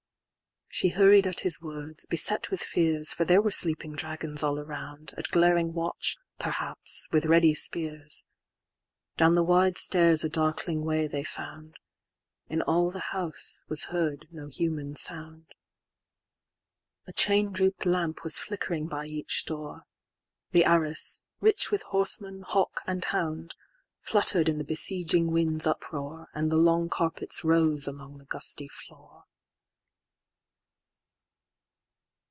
XL.She 0.73 0.87
hurried 0.95 1.27
at 1.27 1.41
his 1.41 1.61
words, 1.61 2.05
beset 2.05 2.49
with 2.49 2.61
fears, 2.61 3.11
For 3.11 3.25
there 3.25 3.41
were 3.41 3.51
sleeping 3.51 3.91
dragons 3.93 4.41
all 4.41 4.57
around, 4.57 5.13
At 5.17 5.27
glaring 5.27 5.73
watch, 5.73 6.17
perhaps, 6.39 7.09
with 7.11 7.25
ready 7.25 7.53
spears—Down 7.53 9.35
the 9.35 9.43
wide 9.43 9.77
stairs 9.77 10.23
a 10.23 10.29
darkling 10.29 10.85
way 10.85 11.07
they 11.07 11.25
found.—In 11.25 12.61
all 12.61 12.89
the 12.89 13.09
house 13.11 13.63
was 13.67 13.87
heard 13.91 14.29
no 14.31 14.47
human 14.47 14.95
sound.A 14.95 15.51
chain 17.13 17.51
droop'd 17.51 17.85
lamp 17.85 18.23
was 18.23 18.39
flickering 18.39 18.87
by 18.87 19.05
each 19.05 19.43
door; 19.45 19.83
The 20.51 20.63
arras, 20.63 21.21
rich 21.41 21.69
with 21.69 21.81
horseman, 21.81 22.43
hawk, 22.43 22.79
and 22.87 23.03
hound, 23.03 23.55
Flutter'd 23.99 24.47
in 24.47 24.57
the 24.57 24.63
besieging 24.63 25.31
wind's 25.31 25.67
uproar; 25.67 26.29
And 26.33 26.49
the 26.49 26.55
long 26.57 26.87
carpets 26.87 27.43
rose 27.43 27.87
along 27.89 28.17
the 28.19 28.25
gusty 28.25 28.69
floor. 28.69 29.25